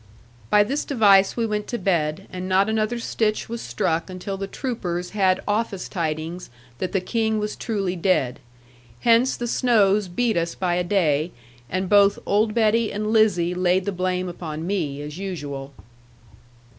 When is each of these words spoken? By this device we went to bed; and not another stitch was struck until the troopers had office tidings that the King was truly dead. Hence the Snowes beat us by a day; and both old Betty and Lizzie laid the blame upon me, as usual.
By 0.49 0.63
this 0.63 0.83
device 0.83 1.37
we 1.37 1.45
went 1.45 1.67
to 1.67 1.77
bed; 1.77 2.25
and 2.33 2.49
not 2.49 2.67
another 2.67 2.97
stitch 2.97 3.47
was 3.47 3.61
struck 3.61 4.09
until 4.09 4.35
the 4.35 4.47
troopers 4.47 5.11
had 5.11 5.41
office 5.47 5.87
tidings 5.87 6.49
that 6.79 6.91
the 6.91 6.99
King 7.01 7.37
was 7.37 7.55
truly 7.55 7.95
dead. 7.95 8.39
Hence 9.01 9.37
the 9.37 9.45
Snowes 9.45 10.07
beat 10.07 10.37
us 10.37 10.55
by 10.55 10.73
a 10.73 10.83
day; 10.83 11.29
and 11.69 11.87
both 11.87 12.17
old 12.25 12.55
Betty 12.55 12.91
and 12.91 13.13
Lizzie 13.13 13.53
laid 13.53 13.85
the 13.85 13.91
blame 13.91 14.27
upon 14.27 14.65
me, 14.65 15.03
as 15.03 15.19
usual. 15.19 15.71